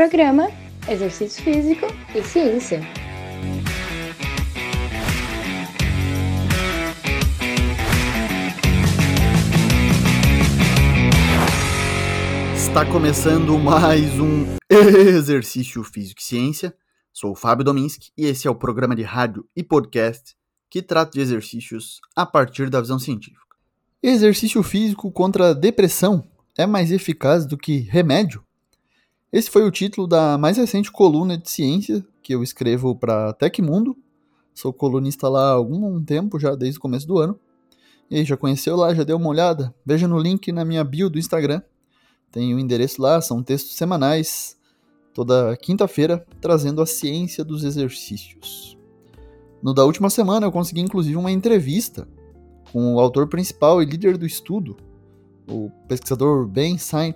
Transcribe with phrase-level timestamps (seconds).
[0.00, 0.48] Programa
[0.88, 2.80] Exercício Físico e Ciência.
[12.56, 16.74] Está começando mais um Exercício Físico e Ciência.
[17.12, 20.34] Sou o Fábio Dominski e esse é o programa de rádio e podcast
[20.70, 23.54] que trata de exercícios a partir da visão científica.
[24.02, 26.26] Exercício físico contra a depressão
[26.56, 28.42] é mais eficaz do que remédio?
[29.32, 33.96] Esse foi o título da mais recente coluna de ciência que eu escrevo para Tecmundo.
[34.52, 37.38] Sou colunista lá há algum tempo, já desde o começo do ano.
[38.10, 39.72] E aí, já conheceu lá, já deu uma olhada?
[39.86, 41.62] Veja no link na minha bio do Instagram.
[42.32, 44.56] Tem o endereço lá, são textos semanais,
[45.14, 48.76] toda quinta-feira, trazendo a ciência dos exercícios.
[49.62, 52.08] No da última semana eu consegui inclusive uma entrevista
[52.72, 54.76] com o autor principal e líder do estudo,
[55.48, 57.14] o pesquisador Ben Sain,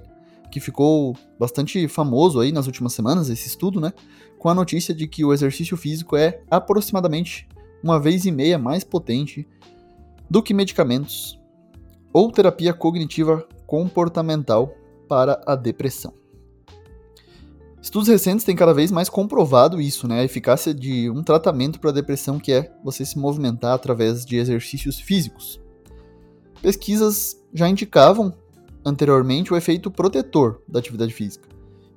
[0.54, 3.92] que ficou bastante famoso aí nas últimas semanas, esse estudo, né?
[4.38, 7.48] Com a notícia de que o exercício físico é aproximadamente
[7.82, 9.48] uma vez e meia mais potente
[10.30, 11.40] do que medicamentos
[12.12, 14.72] ou terapia cognitiva comportamental
[15.08, 16.14] para a depressão.
[17.82, 20.20] Estudos recentes têm cada vez mais comprovado isso, né?
[20.20, 24.36] A eficácia de um tratamento para a depressão que é você se movimentar através de
[24.36, 25.60] exercícios físicos.
[26.62, 28.32] Pesquisas já indicavam
[28.84, 31.48] anteriormente o efeito protetor da atividade física.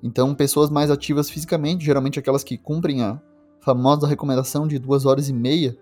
[0.02, 3.20] Então, pessoas mais ativas fisicamente, geralmente aquelas que cumprem a
[3.62, 5.78] famosa recomendação de duas horas e meia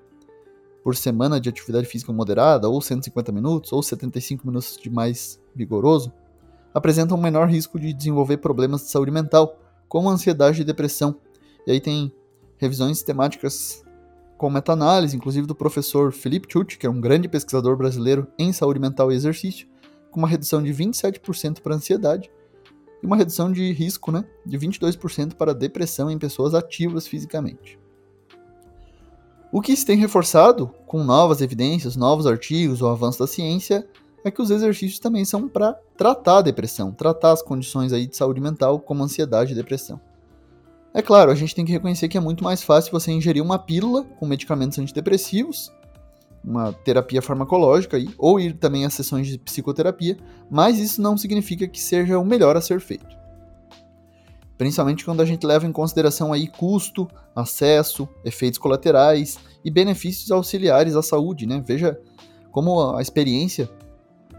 [0.84, 6.14] por semana de atividade física moderada, ou 150 minutos, ou 75 minutos de mais vigoroso,
[6.74, 11.16] apresentam um menor risco de desenvolver problemas de saúde mental, como ansiedade e depressão.
[11.66, 12.14] E aí tem
[12.58, 13.84] revisões temáticas
[14.38, 18.80] com meta-análise, inclusive do professor Felipe Chucci, que é um grande pesquisador brasileiro em saúde
[18.80, 19.68] mental e exercício,
[20.16, 22.32] com uma redução de 27% para ansiedade
[23.04, 27.78] e uma redução de risco né, de 22% para depressão em pessoas ativas fisicamente.
[29.52, 33.86] O que se tem reforçado com novas evidências, novos artigos, o avanço da ciência,
[34.24, 38.16] é que os exercícios também são para tratar a depressão, tratar as condições aí de
[38.16, 40.00] saúde mental, como ansiedade e depressão.
[40.94, 43.60] É claro, a gente tem que reconhecer que é muito mais fácil você ingerir uma
[43.60, 45.74] pílula com medicamentos antidepressivos,
[46.46, 50.16] uma terapia farmacológica aí, ou ir também a sessões de psicoterapia,
[50.50, 53.16] mas isso não significa que seja o melhor a ser feito.
[54.58, 60.96] Principalmente quando a gente leva em consideração aí custo, acesso, efeitos colaterais e benefícios auxiliares
[60.96, 61.62] à saúde, né?
[61.66, 62.00] Veja
[62.52, 63.70] como a experiência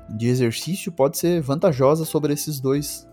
[0.09, 3.07] de exercício pode ser vantajosa sobre esses dois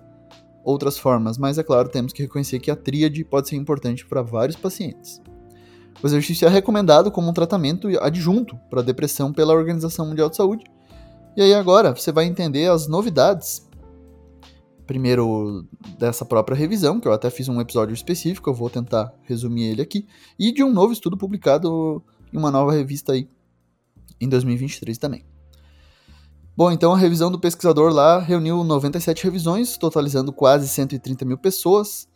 [0.63, 4.21] outras formas, mas é claro, temos que reconhecer que a tríade pode ser importante para
[4.21, 5.21] vários pacientes.
[6.01, 10.35] O exercício é recomendado como um tratamento adjunto para a depressão pela Organização Mundial de
[10.35, 10.65] Saúde.
[11.35, 13.67] E aí agora você vai entender as novidades.
[14.85, 15.65] Primeiro
[15.97, 19.81] dessa própria revisão, que eu até fiz um episódio específico, eu vou tentar resumir ele
[19.81, 20.05] aqui,
[20.37, 23.29] e de um novo estudo publicado em uma nova revista aí
[24.19, 25.25] em 2023 também.
[26.55, 32.07] Bom, então a revisão do pesquisador lá reuniu 97 revisões, totalizando quase 130 mil pessoas.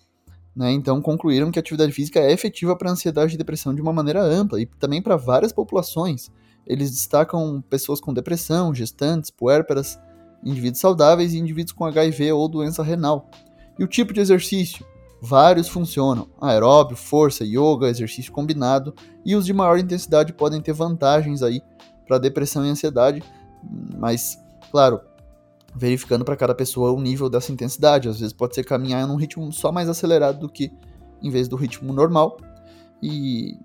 [0.58, 0.72] Né?
[0.72, 4.24] Então concluíram que a atividade física é efetiva para ansiedade e depressão de uma maneira
[4.24, 6.32] ampla e também para várias populações.
[6.66, 10.00] Eles destacam pessoas com depressão, gestantes, puérperas,
[10.44, 13.30] indivíduos saudáveis e indivíduos com HIV ou doença renal.
[13.78, 14.84] E o tipo de exercício?
[15.22, 21.44] Vários funcionam: aeróbio, força, yoga, exercício combinado, e os de maior intensidade podem ter vantagens
[21.44, 21.62] aí
[22.08, 23.22] para depressão e ansiedade,
[23.96, 24.40] mas,
[24.72, 25.02] claro,
[25.78, 28.10] verificando para cada pessoa o nível dessa intensidade.
[28.10, 30.72] Às vezes pode ser caminhar num ritmo só mais acelerado do que
[31.22, 32.38] em vez do ritmo normal.
[33.02, 33.56] E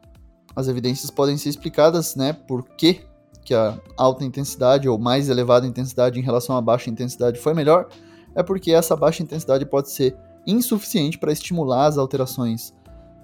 [0.54, 3.00] as evidências podem ser explicadas, né, por que,
[3.42, 7.88] que a alta intensidade ou mais elevada intensidade em relação à baixa intensidade foi melhor.
[8.34, 12.74] É porque essa baixa intensidade pode ser insuficiente para estimular as alterações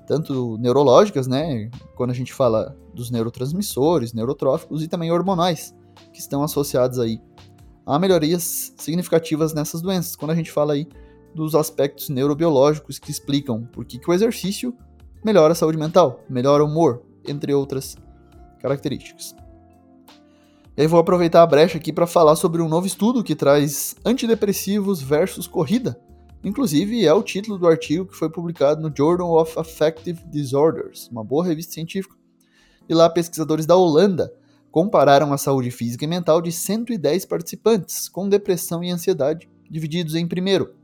[0.07, 5.75] tanto neurológicas, né, quando a gente fala dos neurotransmissores, neurotróficos e também hormonais,
[6.11, 7.21] que estão associados aí
[7.95, 10.15] a melhorias significativas nessas doenças.
[10.15, 10.87] Quando a gente fala aí
[11.35, 14.77] dos aspectos neurobiológicos que explicam por que o exercício
[15.25, 17.97] melhora a saúde mental, melhora o humor, entre outras
[18.61, 19.35] características.
[20.77, 23.97] E aí vou aproveitar a brecha aqui para falar sobre um novo estudo que traz
[24.05, 25.99] antidepressivos versus corrida.
[26.45, 31.25] Inclusive é o título do artigo que foi publicado no Journal of Affective Disorders, uma
[31.25, 32.15] boa revista científica.
[32.89, 34.33] E lá pesquisadores da Holanda
[34.71, 40.27] compararam a saúde física e mental de 110 participantes com depressão e ansiedade, divididos em
[40.27, 40.75] primeiro.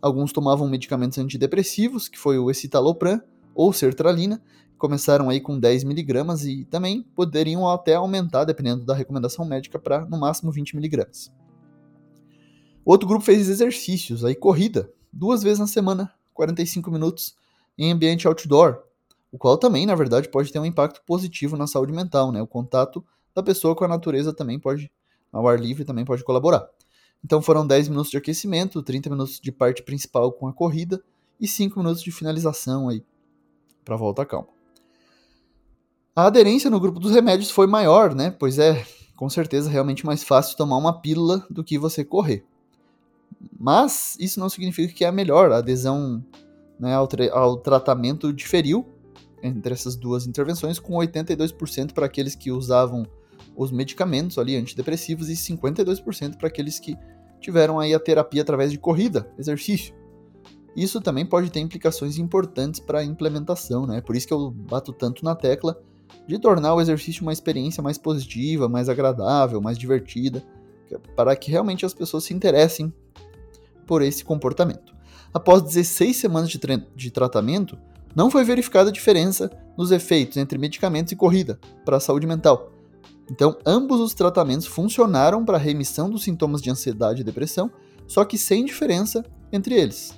[0.00, 3.22] Alguns tomavam medicamentos antidepressivos, que foi o escitalopram
[3.54, 4.42] ou sertralina,
[4.76, 10.04] começaram aí com 10 miligramas e também poderiam até aumentar, dependendo da recomendação médica, para
[10.06, 11.32] no máximo 20 miligramas.
[12.84, 17.36] Outro grupo fez exercícios, aí corrida, duas vezes na semana, 45 minutos
[17.78, 18.82] em ambiente outdoor,
[19.30, 22.42] o qual também, na verdade, pode ter um impacto positivo na saúde mental, né?
[22.42, 24.90] O contato da pessoa com a natureza também pode,
[25.32, 26.68] ao ar livre, também pode colaborar.
[27.24, 31.02] Então foram 10 minutos de aquecimento, 30 minutos de parte principal com a corrida
[31.40, 33.04] e 5 minutos de finalização aí
[33.84, 34.48] para volta calma.
[36.14, 38.30] A aderência no grupo dos remédios foi maior, né?
[38.38, 38.84] Pois é,
[39.16, 42.44] com certeza realmente mais fácil tomar uma pílula do que você correr.
[43.58, 45.50] Mas isso não significa que é a melhor.
[45.52, 46.22] A adesão
[46.78, 48.86] né, ao, ao tratamento diferiu
[49.42, 53.06] entre essas duas intervenções, com 82% para aqueles que usavam
[53.56, 56.96] os medicamentos ali antidepressivos e 52% para aqueles que
[57.40, 59.94] tiveram aí a terapia através de corrida, exercício.
[60.74, 64.00] Isso também pode ter implicações importantes para a implementação, né?
[64.00, 65.78] Por isso que eu bato tanto na tecla
[66.26, 70.42] de tornar o exercício uma experiência mais positiva, mais agradável, mais divertida,
[71.14, 72.92] para que realmente as pessoas se interessem
[73.86, 74.94] por esse comportamento.
[75.34, 76.58] Após 16 semanas de,
[76.94, 77.78] de tratamento,
[78.14, 82.71] não foi verificada diferença nos efeitos entre medicamentos e corrida para a saúde mental.
[83.32, 87.70] Então, ambos os tratamentos funcionaram para a remissão dos sintomas de ansiedade e depressão,
[88.06, 90.12] só que sem diferença entre eles.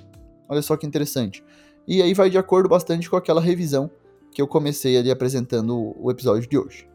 [0.49, 1.41] Olha só que interessante.
[1.87, 3.89] E aí vai de acordo bastante com aquela revisão
[4.33, 6.89] que eu comecei ali apresentando o episódio de hoje.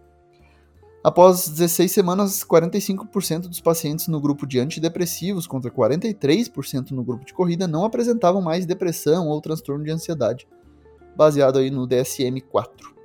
[1.03, 7.33] Após 16 semanas, 45% dos pacientes no grupo de antidepressivos contra 43% no grupo de
[7.33, 10.47] corrida não apresentavam mais depressão ou transtorno de ansiedade,
[11.17, 13.00] baseado aí no DSM-4.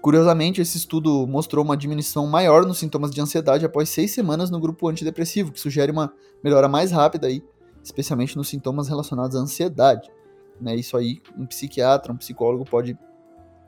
[0.00, 4.58] Curiosamente, esse estudo mostrou uma diminuição maior nos sintomas de ansiedade após seis semanas no
[4.58, 6.12] grupo antidepressivo, que sugere uma
[6.42, 7.42] melhora mais rápida aí,
[7.82, 10.10] especialmente nos sintomas relacionados à ansiedade.
[10.58, 10.74] Né?
[10.74, 12.96] Isso aí, um psiquiatra, um psicólogo pode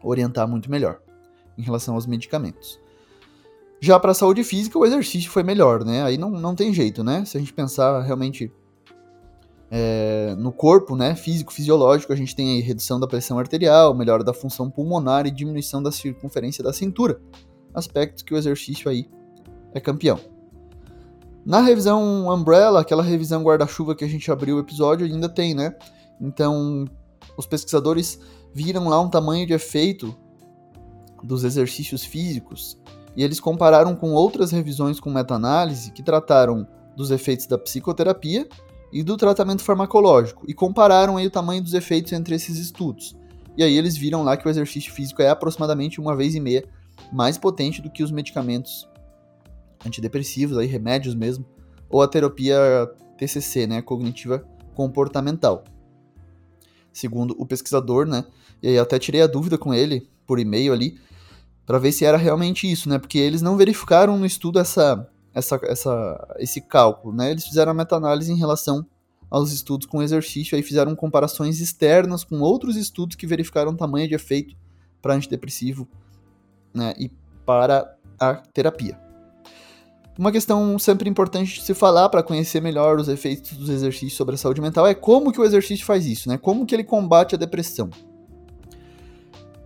[0.03, 1.01] orientar muito melhor
[1.59, 2.81] em relação aos medicamentos.
[3.79, 6.05] Já para a saúde física, o exercício foi melhor, né?
[6.05, 7.25] Aí não, não tem jeito, né?
[7.25, 8.51] Se a gente pensar realmente
[9.75, 14.23] é, no corpo, né, físico, fisiológico, a gente tem aí redução da pressão arterial, melhora
[14.23, 17.19] da função pulmonar e diminuição da circunferência da cintura.
[17.73, 19.09] Aspectos que o exercício aí
[19.73, 20.21] é campeão.
[21.43, 25.75] Na revisão Umbrella, aquela revisão guarda-chuva que a gente abriu o episódio, ainda tem, né?
[26.21, 26.85] Então,
[27.39, 28.21] os pesquisadores
[28.53, 30.15] viram lá um tamanho de efeito
[31.25, 32.79] dos exercícios físicos
[33.17, 38.47] e eles compararam com outras revisões com meta-análise que trataram dos efeitos da psicoterapia
[38.93, 43.17] e do tratamento farmacológico e compararam aí o tamanho dos efeitos entre esses estudos.
[43.57, 46.65] E aí eles viram lá que o exercício físico é aproximadamente uma vez e meia
[47.13, 48.89] mais potente do que os medicamentos
[49.85, 51.45] antidepressivos, aí remédios mesmo,
[51.89, 52.59] ou a terapia
[53.19, 55.65] TCC, né, cognitiva comportamental.
[56.93, 58.25] Segundo o pesquisador, né,
[58.63, 60.99] e aí até tirei a dúvida com ele por e-mail ali,
[61.67, 62.99] para ver se era realmente isso, né?
[62.99, 67.31] Porque eles não verificaram no estudo essa, essa, essa, esse cálculo, né?
[67.31, 68.87] Eles fizeram a meta-análise em relação
[69.31, 74.15] aos estudos com exercício, aí fizeram comparações externas com outros estudos que verificaram tamanho de
[74.15, 74.55] efeito
[75.01, 75.89] para antidepressivo
[76.75, 77.11] né, e
[77.47, 79.01] para a terapia.
[80.19, 84.35] Uma questão sempre importante de se falar para conhecer melhor os efeitos dos exercícios sobre
[84.35, 86.37] a saúde mental é como que o exercício faz isso, né?
[86.37, 87.89] Como que ele combate a depressão.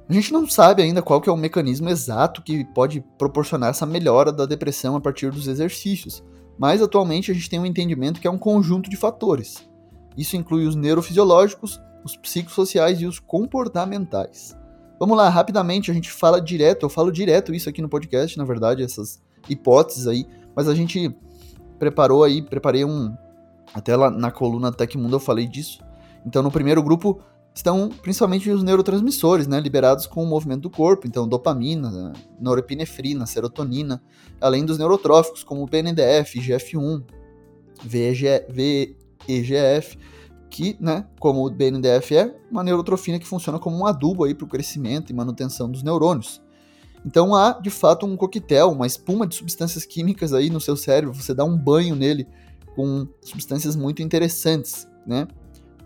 [0.08, 3.84] A gente não sabe ainda qual que é o mecanismo exato que pode proporcionar essa
[3.84, 6.22] melhora da depressão a partir dos exercícios,
[6.56, 9.68] mas atualmente a gente tem um entendimento que é um conjunto de fatores.
[10.16, 14.56] Isso inclui os neurofisiológicos, os psicossociais e os comportamentais.
[14.98, 18.44] Vamos lá, rapidamente, a gente fala direto, eu falo direto isso aqui no podcast, na
[18.44, 21.14] verdade, essas hipóteses aí, mas a gente
[21.78, 23.14] preparou aí, preparei um.
[23.74, 25.84] Até lá na coluna Tecmundo eu falei disso.
[26.24, 27.20] Então, no primeiro grupo,
[27.56, 34.02] estão principalmente os neurotransmissores, né, liberados com o movimento do corpo, então dopamina, norepinefrina, serotonina,
[34.38, 37.02] além dos neurotróficos como o BNDF, GF1,
[37.82, 39.98] VEG, VEGF,
[40.50, 44.44] que, né, como o BNDF é uma neurotrofina que funciona como um adubo aí para
[44.44, 46.42] o crescimento e manutenção dos neurônios.
[47.06, 51.14] Então há, de fato, um coquetel, uma espuma de substâncias químicas aí no seu cérebro,
[51.14, 52.28] você dá um banho nele
[52.74, 55.26] com substâncias muito interessantes, né,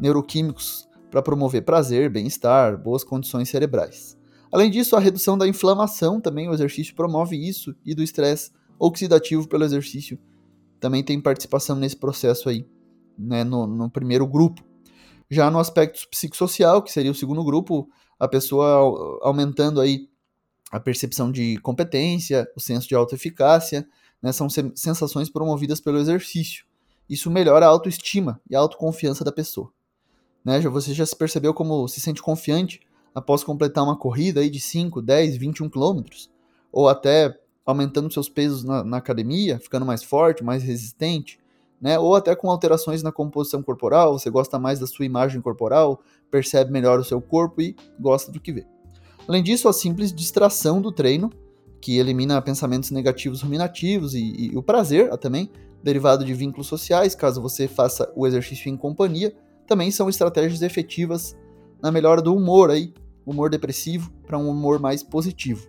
[0.00, 4.18] neuroquímicos para promover prazer, bem-estar, boas condições cerebrais.
[4.52, 9.46] Além disso, a redução da inflamação também, o exercício promove isso, e do estresse oxidativo
[9.46, 10.18] pelo exercício
[10.80, 12.66] também tem participação nesse processo aí,
[13.18, 14.64] né, no, no primeiro grupo.
[15.30, 17.88] Já no aspecto psicossocial, que seria o segundo grupo,
[18.18, 20.08] a pessoa aumentando aí
[20.72, 23.86] a percepção de competência, o senso de autoeficácia,
[24.22, 26.64] né, são sensações promovidas pelo exercício.
[27.08, 29.72] Isso melhora a autoestima e a autoconfiança da pessoa.
[30.44, 30.61] Né?
[30.61, 32.80] Você já se percebeu como se sente confiante
[33.14, 36.30] após completar uma corrida aí de 5, 10, 21 quilômetros?
[36.73, 41.38] Ou até aumentando seus pesos na, na, academia, ficando mais forte, mais resistente,
[41.80, 41.99] né?
[41.99, 46.70] Ou até com alterações na composição corporal, você gosta mais da sua imagem corporal, percebe
[46.70, 48.66] melhor o seu corpo e gosta do que vê.
[49.26, 51.30] Além disso, a simples distração do treino,
[51.80, 55.50] que elimina pensamentos negativos ruminativos e, e o prazer também,
[55.82, 59.35] derivado de vínculos sociais, caso você faça o exercício em companhia,
[59.70, 61.36] também são estratégias efetivas
[61.80, 62.92] na melhora do humor aí,
[63.24, 65.68] humor depressivo para um humor mais positivo.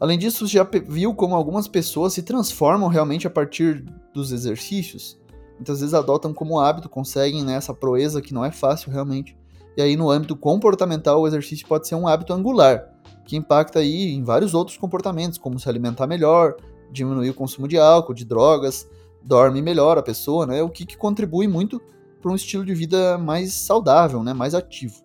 [0.00, 5.16] Além disso, já viu como algumas pessoas se transformam realmente a partir dos exercícios?
[5.54, 9.38] Muitas vezes adotam como hábito, conseguem né, essa proeza que não é fácil realmente.
[9.76, 12.92] E aí, no âmbito comportamental, o exercício pode ser um hábito angular,
[13.24, 16.56] que impacta aí em vários outros comportamentos, como se alimentar melhor,
[16.90, 18.88] diminuir o consumo de álcool, de drogas,
[19.22, 20.60] dorme melhor a pessoa, né?
[20.64, 21.80] O que, que contribui muito
[22.20, 24.32] para um estilo de vida mais saudável, né?
[24.32, 25.02] Mais ativo.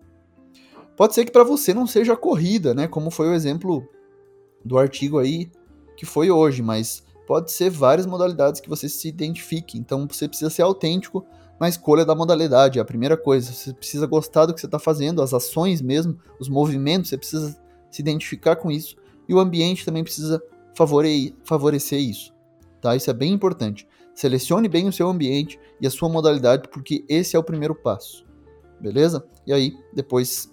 [0.96, 2.86] Pode ser que para você não seja a corrida, né?
[2.86, 3.86] Como foi o exemplo
[4.64, 5.50] do artigo aí
[5.96, 9.78] que foi hoje, mas pode ser várias modalidades que você se identifique.
[9.78, 11.26] Então você precisa ser autêntico
[11.58, 13.52] na escolha da modalidade, é a primeira coisa.
[13.52, 17.58] Você precisa gostar do que você está fazendo, as ações mesmo, os movimentos, você precisa
[17.90, 18.96] se identificar com isso.
[19.28, 20.42] E o ambiente também precisa
[20.74, 22.34] favore favorecer isso.
[22.80, 22.94] Tá?
[22.94, 23.88] Isso é bem importante.
[24.16, 28.24] Selecione bem o seu ambiente e a sua modalidade, porque esse é o primeiro passo.
[28.80, 29.22] Beleza?
[29.46, 30.50] E aí, depois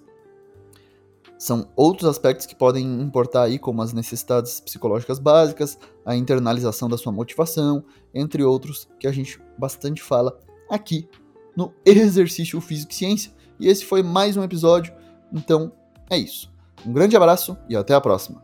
[1.39, 6.97] são outros aspectos que podem importar aí, como as necessidades psicológicas básicas, a internalização da
[6.97, 10.37] sua motivação, entre outros que a gente bastante fala
[10.69, 11.07] aqui
[11.55, 13.31] no Exercício Físico e Ciência.
[13.57, 14.93] E esse foi mais um episódio,
[15.31, 15.71] então
[16.09, 16.51] é isso.
[16.85, 18.43] Um grande abraço e até a próxima.